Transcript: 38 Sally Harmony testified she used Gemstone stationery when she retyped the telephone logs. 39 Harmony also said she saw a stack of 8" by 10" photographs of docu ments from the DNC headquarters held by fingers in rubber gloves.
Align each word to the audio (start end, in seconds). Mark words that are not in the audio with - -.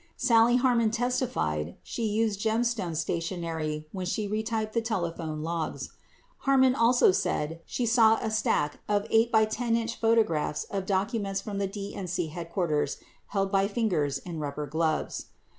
38 0.17 0.21
Sally 0.27 0.55
Harmony 0.55 0.89
testified 0.89 1.75
she 1.83 2.07
used 2.07 2.39
Gemstone 2.41 2.95
stationery 2.95 3.85
when 3.91 4.07
she 4.07 4.27
retyped 4.27 4.71
the 4.71 4.81
telephone 4.81 5.43
logs. 5.43 5.89
39 5.89 5.97
Harmony 6.39 6.75
also 6.75 7.11
said 7.11 7.59
she 7.67 7.85
saw 7.85 8.17
a 8.19 8.31
stack 8.31 8.79
of 8.89 9.05
8" 9.11 9.31
by 9.31 9.45
10" 9.45 9.89
photographs 9.89 10.63
of 10.71 10.87
docu 10.87 11.21
ments 11.21 11.39
from 11.39 11.59
the 11.59 11.67
DNC 11.67 12.31
headquarters 12.31 12.97
held 13.27 13.51
by 13.51 13.67
fingers 13.67 14.17
in 14.17 14.39
rubber 14.39 14.65
gloves. 14.65 15.27